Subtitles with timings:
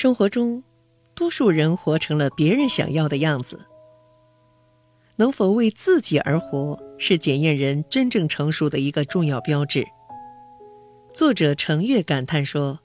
[0.00, 0.64] 生活中，
[1.14, 3.60] 多数人活成了别人想要的样子。
[5.16, 9.86] 能否为自己而活，是检验人真正成熟的一个重要标志。
[11.12, 12.80] 作者程月感叹说：“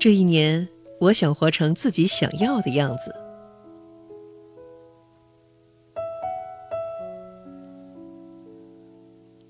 [0.00, 0.66] 这一年，
[1.00, 3.14] 我想活成自己想要的样子。”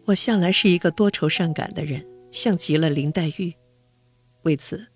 [0.07, 3.55] 我向来是一个多愁善感的人，像极了林黛玉。
[4.43, 4.89] 为此，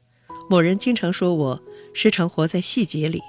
[0.51, 1.63] 某人经常说我
[1.93, 3.21] 时常活在细节里。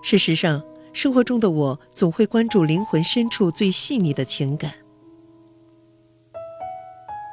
[0.00, 4.72] 事实上，生活中的我总会关注灵魂深处最细腻的情感，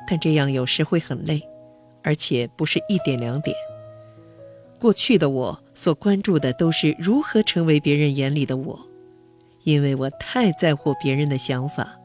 [0.08, 1.42] 但这样有时会很累，
[2.04, 3.56] 而且不是一点两点。
[4.80, 8.80] 过去的我所关注的都是如何成为别人眼里的我，
[9.64, 12.00] 因为我太在乎别人的想法。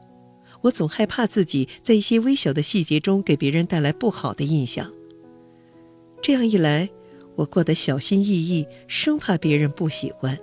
[0.61, 4.91] 我总害怕自己在一些微小的细节中给别人带来不好的印象。
[6.25, 6.89] 这样一来，
[7.35, 10.39] 我过得小心翼翼，生怕别人不喜欢。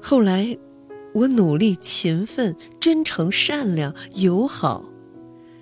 [0.00, 0.56] 后来，
[1.12, 4.86] 我努力、勤奋、真诚、善良、友好，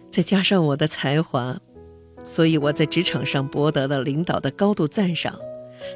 [0.08, 1.60] 再加上我的才华，
[2.22, 5.36] 所以我在职场上博得了领导的高度赞赏，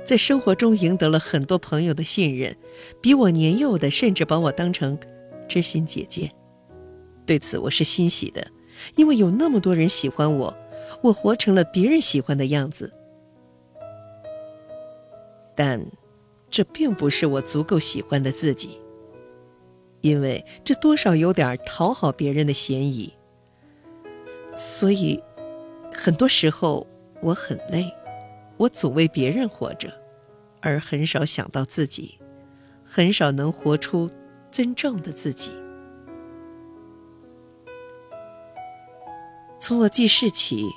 [0.05, 2.57] 在生活中赢得了很多朋友的信任，
[3.01, 4.99] 比我年幼的甚至把我当成。
[5.47, 6.33] 知心姐姐，
[7.25, 8.49] 对此我是欣喜的，
[8.97, 10.57] 因为有那么多人喜欢我，
[11.03, 12.93] 我活成了别人喜欢的样子。
[15.55, 15.85] 但，
[16.51, 18.81] 这并不是我足够喜欢的自己，
[20.01, 23.13] 因为这多少有点讨好别人的嫌疑。
[24.57, 25.23] 所以，
[25.93, 26.87] 很多时候
[27.21, 27.93] 我很累，
[28.57, 29.93] 我总为别人活着，
[30.61, 32.19] 而很少想到自己，
[32.85, 34.11] 很少能活出。
[34.51, 35.51] 真正的自己。
[39.65, 40.69] 从我记事起，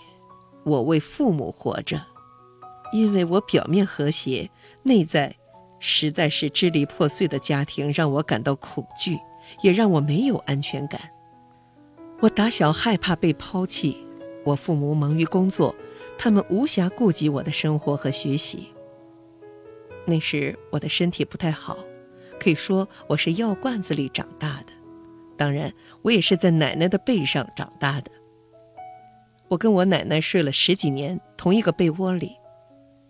[0.64, 2.02] 我为父母活着，
[2.94, 4.50] 因为我表面和谐，
[4.84, 5.36] 内在
[5.78, 9.20] 实在是支离破碎的家庭让我感到恐惧，
[9.62, 11.02] 也让我没有安全感。
[12.22, 13.98] 我打小害怕被抛弃，
[14.46, 15.76] 我父母忙于工作，
[16.18, 18.70] 他们无暇顾及我的生活和学习。
[20.06, 21.78] 那时我的身体不太好。
[22.40, 24.72] 可以说我是药罐子里长大的，
[25.36, 25.74] 当然，
[26.04, 28.10] 我也是在奶奶的背上长大的。
[29.50, 32.36] 我跟我奶奶睡了十几年同一个被窝里，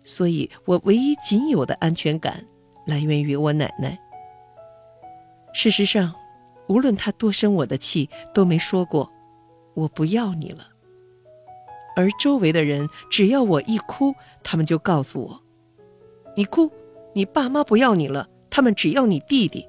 [0.04, 2.46] 所以我唯一仅有的安全感
[2.86, 3.98] 来源于我奶奶。
[5.52, 6.14] 事实上，
[6.68, 9.10] 无论她多生我的气，都没说过
[9.74, 10.68] “我不要你了”。
[11.96, 15.42] 而周围的人只要我一哭，他们就告诉我
[16.36, 16.70] ：“你哭，
[17.14, 19.68] 你爸妈不要你了。”他们只要你弟弟。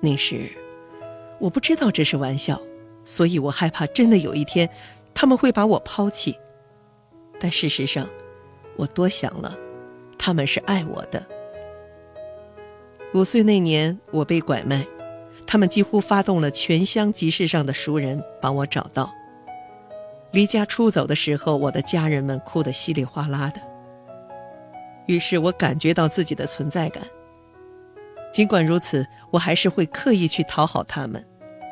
[0.00, 0.50] 那时，
[1.38, 2.60] 我不知道这是玩笑，
[3.04, 4.68] 所以我害怕真的有一天，
[5.14, 6.38] 他们会把我抛弃。
[7.40, 8.08] 但事实上，
[8.76, 9.56] 我多想了，
[10.18, 11.26] 他们是爱我的。
[13.14, 14.86] 五岁那年，我被拐卖，
[15.46, 19.12] 他们几乎发动了全乡集市上的熟人帮我找到。
[20.30, 23.60] 离家出走的时候，我的家人们哭得稀里哗啦的。
[25.06, 27.02] 于是我感觉到自己的存在感。
[28.32, 31.22] 尽管如此，我还是会刻意去讨好他们，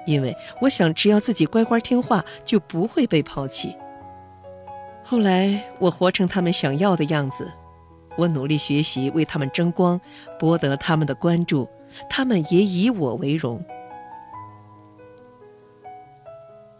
[0.06, 3.76] 因为我想，只要自己乖乖听话，就不会被抛弃。
[5.04, 7.52] 后来，我活成他们想要的样子，
[8.16, 10.00] 我努力学习，为他们争光，
[10.38, 11.68] 博得他们的关注，
[12.08, 13.64] 他们也以我为荣。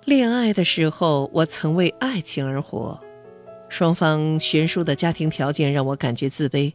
[0.04, 3.00] 恋爱的时候，我曾为爱情而活。
[3.68, 6.72] 双方悬殊的家庭条件让我感觉自卑。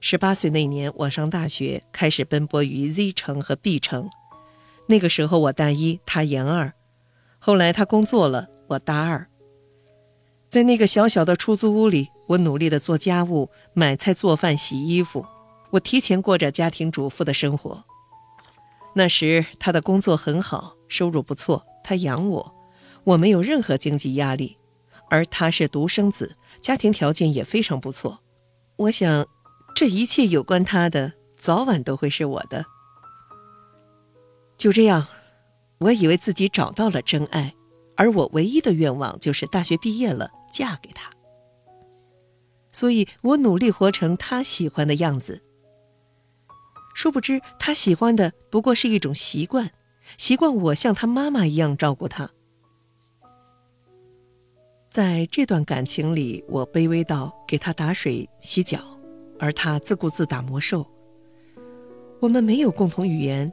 [0.00, 4.08] 十八岁那年，我上大学，开始奔波于 Z 城和 B 城。
[4.88, 6.72] 那个时候我大一，他研二。
[7.38, 9.28] 后来他工作了，我大二。
[10.48, 15.26] 在那个小小的出租屋里，我努力的做家务、买菜、做饭、洗衣服。
[15.70, 17.84] 我提前过着家庭主妇的生活。
[18.94, 22.54] 那时他的工作很好，收入不错，他养我，
[23.04, 24.56] 我没有任何经济压力。
[25.10, 28.20] 而他是独生子，家庭条件也非常不错。
[28.76, 29.26] 我想，
[29.74, 32.64] 这一切有关他的，早晚都会是我的。
[34.66, 35.06] 就这样，
[35.78, 37.54] 我以为自己找到了真爱，
[37.96, 41.08] 而我唯一的愿望就是大学毕业了嫁给他。
[42.68, 45.40] 所以我努力活成他喜欢的样子。
[46.96, 49.70] 殊不知，他喜欢的不过是一种习惯，
[50.18, 52.28] 习惯我像他妈妈一样照顾他。
[54.90, 58.80] 在这段感情里，我卑微到给他打水洗脚，
[59.38, 60.84] 而他自顾自打魔兽。
[62.18, 63.52] 我们没有共同语言，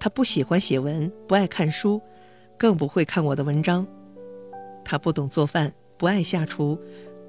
[0.00, 2.00] 他不喜欢写文，不爱看书，
[2.56, 3.86] 更不会看我的文章。
[4.84, 6.78] 他不懂做饭，不爱下厨，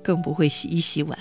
[0.03, 1.17] 更不会洗衣洗碗。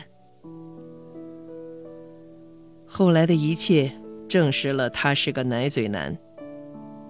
[2.86, 3.92] 后来的一切
[4.28, 6.16] 证实了他是个奶嘴男。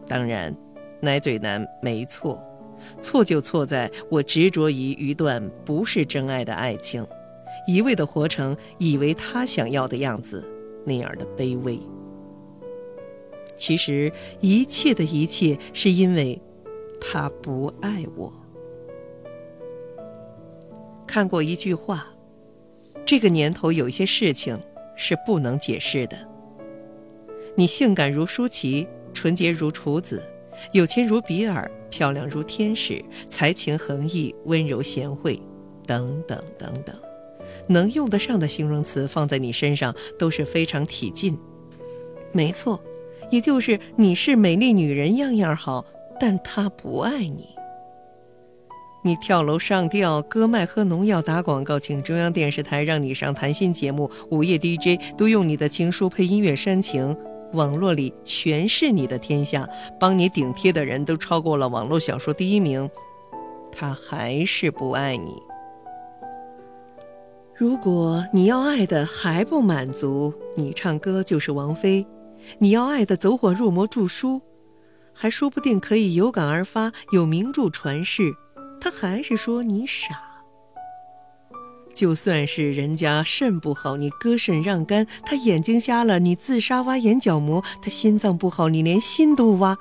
[0.07, 0.57] 当然，
[1.01, 2.43] 奶嘴男没错，
[3.01, 7.07] 错就错在我执着于一段不是真爱的爱情，
[7.67, 10.43] 一味的活成以为他想要的样子
[10.87, 11.79] 那样的卑微。
[13.59, 14.11] 其实
[14.41, 16.41] 一切的一切是因为
[17.01, 18.33] 他不爱我。
[21.07, 22.07] 看过一句话，
[23.05, 24.59] 这个年头有一些事情
[24.97, 26.17] 是不能解释的。
[27.57, 30.23] 你性感如舒淇，纯洁如处子，
[30.73, 35.41] 有钱如比尔，漂亮如天使，才情横溢，温柔贤惠，
[35.87, 36.95] 等等等等，
[37.67, 41.37] 能用得上的形容词放在你身上都是非常体尽。
[42.31, 42.79] 没错，
[43.31, 45.85] 也就是你是美丽女人，样样好，
[46.19, 47.49] 但他不爱你。
[49.05, 57.17] 你跳楼上吊、割脉喝农药、打广告，请中央电视台让你上谈心节目，午夜 DJ 都用你的情书配音乐煽情，
[57.53, 59.69] 网络里全是你的天下，
[60.01, 62.91] 帮你顶贴的人都超过了网络小说第一名，
[63.73, 65.37] 他还是不爱你。
[67.55, 72.05] 如果你要爱的还不满足，你唱歌就是王菲；
[72.59, 74.43] 你要爱的走火入魔著书，
[75.13, 78.35] 还说不定可以有感而发，有名著传世。
[78.81, 80.23] 他还是说你傻。
[81.95, 89.77] 就算是人家肾不好，你割肾让肝；他眼睛瞎了，你自杀挖眼角膜；他心脏不好，你连心都挖。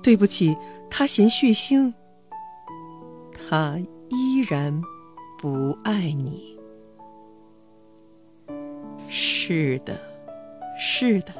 [0.00, 0.56] 对不起，
[0.88, 1.92] 他嫌血腥。
[3.32, 3.76] 他
[4.10, 4.80] 依然
[5.40, 6.56] 不爱你。
[9.08, 10.00] 是的，
[10.78, 11.32] 是的，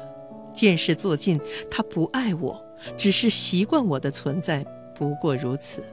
[0.55, 2.65] 见识做尽，他不爱我，
[2.95, 4.65] 只是习惯我的存在，
[4.95, 5.83] 不过如此。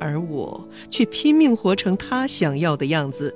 [0.00, 3.34] 而我却拼命活成他想要的样子，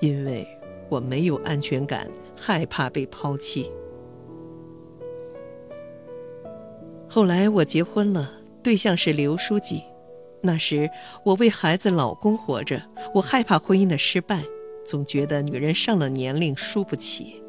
[0.00, 0.48] 因为
[0.88, 3.70] 我没有安全感，害怕被抛弃。
[7.06, 8.32] 后来我结婚了，
[8.62, 9.82] 对象是刘书记。
[10.40, 10.88] 那时
[11.24, 12.80] 我为孩子、老公活着，
[13.14, 14.42] 我害怕婚姻的失败，
[14.86, 17.42] 总觉得女人上了年龄输不起。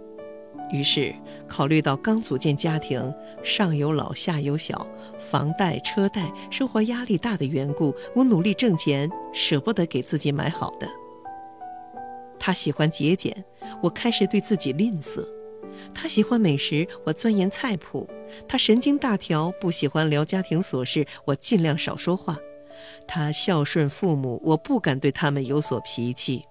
[0.71, 1.13] 于是，
[1.47, 3.13] 考虑到刚组建家庭，
[3.43, 4.87] 上有老下有小，
[5.17, 10.87] 房贷车贷，生活压力大的缘故，我努力挣钱，舍不得给自己买好的。
[12.39, 13.43] 他喜欢节俭，
[13.81, 15.21] 我开始对自己吝啬；
[15.93, 18.07] 他喜欢美食，我钻研菜谱；
[18.47, 22.35] 他神经大条，不喜欢聊家庭琐事，我尽量少说话；
[23.07, 26.45] 他孝顺父母，我不敢对他们有所脾气。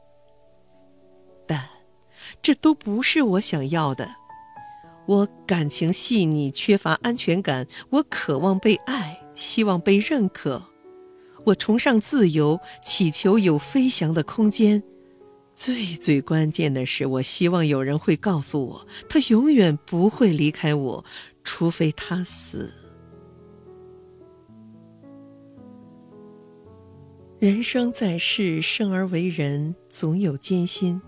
[2.42, 4.16] 这都不是我想要的。
[5.06, 7.66] 我感情细腻，缺乏安全感。
[7.90, 10.62] 我渴望被爱，希望被认可。
[11.46, 14.82] 我崇尚自由，祈求有飞翔的空间。
[15.54, 21.04] 最最关键的是，我希望有人会告诉我，他永远不会离开我，
[21.42, 22.72] 除非他死。
[27.38, 31.00] 人生在世，生而为人，总有艰辛。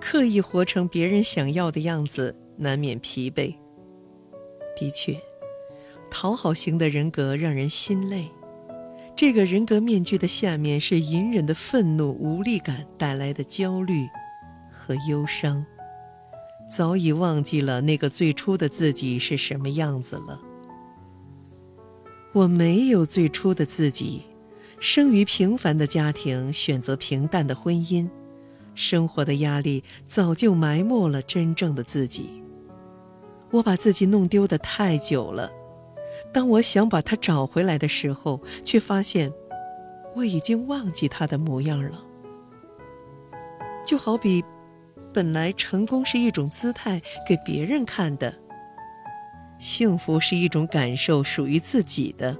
[0.00, 3.54] 刻意活成别人想要的样子，难免疲惫。
[4.76, 5.20] 的确，
[6.10, 8.28] 讨好型的人格让人心累。
[9.14, 14.08] 这个人格面具的下面是隐忍的愤怒、无力感带来的焦虑
[14.72, 15.64] 和忧伤。
[16.66, 20.40] 早已忘记了那个最初的自己是什么样子了。
[22.32, 24.22] 我没有最初的自己，
[24.78, 28.08] 生于平凡的家庭，选择平淡的婚姻。
[28.74, 32.42] 生活的压力早就埋没了真正的自己。
[33.50, 35.50] 我把自己弄丢的太久了，
[36.32, 39.32] 当我想把它找回来的时候，却发现
[40.14, 42.04] 我已经忘记他的模样了。
[43.84, 44.44] 就好比，
[45.12, 48.32] 本来成功是一种姿态，给别人看的；
[49.58, 52.36] 幸福是一种感受，属于自己的。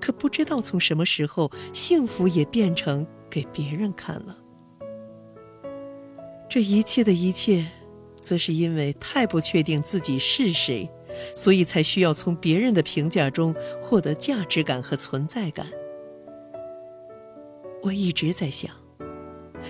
[0.00, 4.36] 可不知道从什么时候，幸福也变成给别人看了。
[6.56, 7.66] 这一切的一切，
[8.18, 10.90] 则是因为太不确定自己是谁，
[11.34, 15.66] 所以才需要从别人的评价中获得价值感和存在感。
[17.82, 18.74] 我一直在想，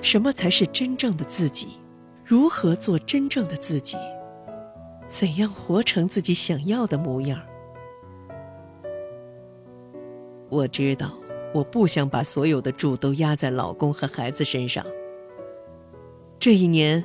[0.01, 1.71] 什么才是真正的自己？
[2.25, 3.97] 如何做真正的自己？
[5.09, 7.43] 怎样活成自己想要的模样？
[10.49, 11.19] 我知道，
[11.53, 14.87] 我不想把所有的注都压在老公和孩子身上。
[16.47, 17.03] 这一年，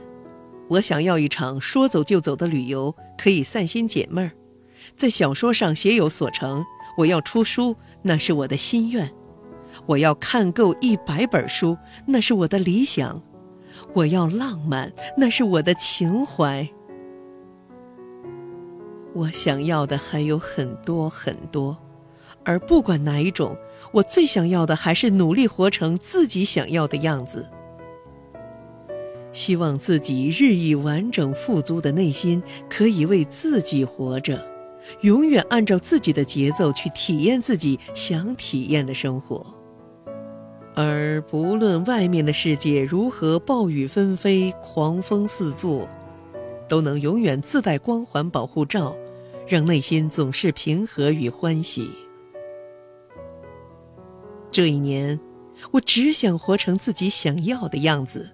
[0.70, 4.32] 我想要一场说走就走的旅游，可以散心解闷儿，
[4.96, 6.64] 在小说上写有所成。
[7.00, 9.12] 我要出书，那是我的心愿。
[9.88, 13.20] 我要看够一百本书，那是我的理想；
[13.96, 16.70] 我要浪漫，那是我的情怀。
[19.16, 21.76] 我想要的还有很多很多，
[22.46, 23.58] 而不管哪一种，
[23.92, 27.50] 我最想要的还是努力活成自己想要的样子。
[29.32, 34.46] 希望自己日益完整富足的内心可以为自己活着，
[35.02, 39.46] 永远按照自己的节奏去体验自己想体验的生活。
[40.74, 45.90] 而不论外面的世界如何暴雨纷飞、狂风四作，
[46.68, 48.96] 都能永远自带光环保护罩，
[49.48, 51.92] 让内心总是平和与欢喜。
[54.50, 55.20] 这一年，
[55.72, 58.32] 我只想活成自己想要的样子。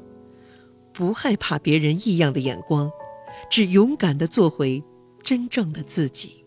[0.97, 2.91] 不害怕别人异样的眼光，
[3.51, 4.83] 只勇敢地做回
[5.21, 6.43] 真正的自己。